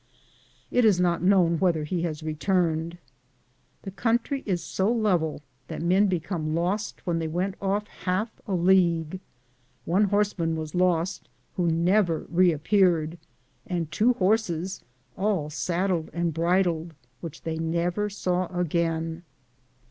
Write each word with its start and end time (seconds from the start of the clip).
It 0.71 0.83
is 0.83 0.99
not 0.99 1.21
known 1.21 1.59
whether 1.59 1.85
ho 1.85 2.01
has 2.01 2.23
returned. 2.23 2.97
The 3.83 3.91
country 3.91 4.41
is 4.47 4.63
so 4.63 4.91
level 4.91 5.43
that 5.67 5.83
men 5.83 6.07
became 6.07 6.55
lost 6.55 7.05
when 7.05 7.19
they 7.19 7.27
went 7.27 7.53
off 7.61 7.85
half 7.85 8.41
a 8.47 8.55
league. 8.55 9.19
One 9.85 10.05
horseman 10.05 10.55
was 10.55 10.73
lost, 10.73 11.29
who 11.55 11.67
never 11.67 12.25
reappeared, 12.29 13.19
and 13.67 13.91
two 13.91 14.13
horses, 14.13 14.81
all 15.19 15.51
saddled 15.51 16.09
and 16.13 16.33
bridled, 16.33 16.95
which 17.19 17.43
they 17.43 17.59
never 17.59 18.09
saw 18.09 18.47
again. 18.47 19.21